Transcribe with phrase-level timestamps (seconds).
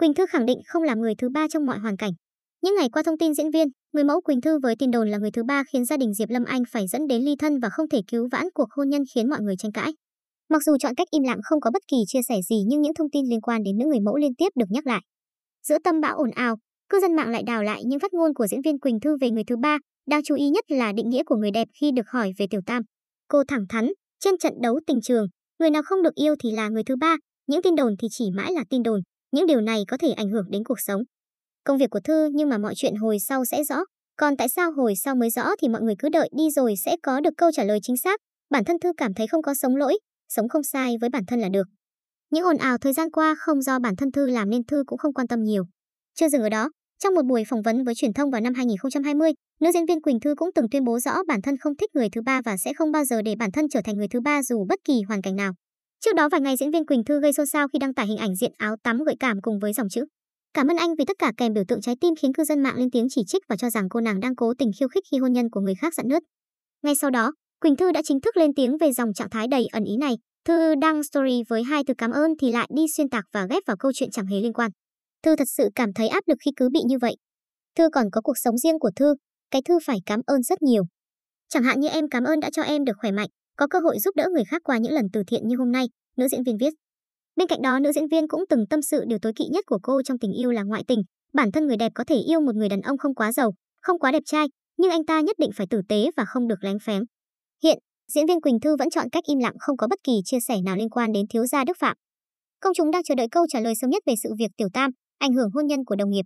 [0.00, 2.10] Quỳnh Thư khẳng định không làm người thứ ba trong mọi hoàn cảnh.
[2.62, 5.18] Những ngày qua thông tin diễn viên, người mẫu Quỳnh Thư với tin đồn là
[5.18, 7.68] người thứ ba khiến gia đình Diệp Lâm Anh phải dẫn đến ly thân và
[7.72, 9.92] không thể cứu vãn cuộc hôn nhân khiến mọi người tranh cãi.
[10.48, 12.94] Mặc dù chọn cách im lặng không có bất kỳ chia sẻ gì nhưng những
[12.94, 15.00] thông tin liên quan đến nữ người mẫu liên tiếp được nhắc lại.
[15.62, 16.56] Giữa tâm bão ồn ào,
[16.88, 19.30] cư dân mạng lại đào lại những phát ngôn của diễn viên Quỳnh Thư về
[19.30, 22.08] người thứ ba, đáng chú ý nhất là định nghĩa của người đẹp khi được
[22.08, 22.82] hỏi về Tiểu Tam.
[23.28, 23.88] Cô thẳng thắn,
[24.20, 25.26] trên trận đấu tình trường,
[25.58, 27.16] người nào không được yêu thì là người thứ ba,
[27.46, 29.00] những tin đồn thì chỉ mãi là tin đồn,
[29.32, 31.02] những điều này có thể ảnh hưởng đến cuộc sống.
[31.64, 33.76] Công việc của Thư nhưng mà mọi chuyện hồi sau sẽ rõ,
[34.16, 36.96] còn tại sao hồi sau mới rõ thì mọi người cứ đợi đi rồi sẽ
[37.02, 38.20] có được câu trả lời chính xác.
[38.50, 41.40] Bản thân Thư cảm thấy không có sống lỗi, sống không sai với bản thân
[41.40, 41.66] là được.
[42.30, 44.98] Những ồn ào thời gian qua không do bản thân Thư làm nên Thư cũng
[44.98, 45.64] không quan tâm nhiều.
[46.14, 49.32] Chưa dừng ở đó, trong một buổi phỏng vấn với truyền thông vào năm 2020,
[49.60, 52.08] nữ diễn viên Quỳnh Thư cũng từng tuyên bố rõ bản thân không thích người
[52.12, 54.42] thứ ba và sẽ không bao giờ để bản thân trở thành người thứ ba
[54.42, 55.52] dù bất kỳ hoàn cảnh nào.
[56.00, 58.16] Trước đó vài ngày diễn viên Quỳnh Thư gây xôn xao khi đăng tải hình
[58.16, 60.04] ảnh diện áo tắm gợi cảm cùng với dòng chữ
[60.54, 62.76] Cảm ơn anh vì tất cả kèm biểu tượng trái tim khiến cư dân mạng
[62.76, 65.18] lên tiếng chỉ trích và cho rằng cô nàng đang cố tình khiêu khích khi
[65.18, 66.22] hôn nhân của người khác dạn nứt.
[66.82, 69.66] Ngay sau đó, Quỳnh Thư đã chính thức lên tiếng về dòng trạng thái đầy
[69.72, 70.14] ẩn ý này.
[70.44, 73.62] Thư đăng story với hai từ cảm ơn thì lại đi xuyên tạc và ghép
[73.66, 74.70] vào câu chuyện chẳng hề liên quan.
[75.22, 77.16] Thư thật sự cảm thấy áp lực khi cứ bị như vậy.
[77.76, 79.14] Thư còn có cuộc sống riêng của Thư,
[79.50, 80.82] cái Thư phải cảm ơn rất nhiều.
[81.48, 83.98] Chẳng hạn như em cảm ơn đã cho em được khỏe mạnh, có cơ hội
[83.98, 86.56] giúp đỡ người khác qua những lần từ thiện như hôm nay, nữ diễn viên
[86.60, 86.74] viết.
[87.36, 89.78] Bên cạnh đó, nữ diễn viên cũng từng tâm sự điều tối kỵ nhất của
[89.82, 91.02] cô trong tình yêu là ngoại tình.
[91.32, 93.98] Bản thân người đẹp có thể yêu một người đàn ông không quá giàu, không
[93.98, 94.46] quá đẹp trai,
[94.76, 97.02] nhưng anh ta nhất định phải tử tế và không được lén phém.
[97.62, 97.78] Hiện,
[98.12, 100.56] diễn viên Quỳnh Thư vẫn chọn cách im lặng không có bất kỳ chia sẻ
[100.64, 101.96] nào liên quan đến thiếu gia Đức Phạm.
[102.60, 104.90] Công chúng đang chờ đợi câu trả lời sớm nhất về sự việc Tiểu Tam
[105.18, 106.22] ảnh hưởng hôn nhân của đồng nghiệp.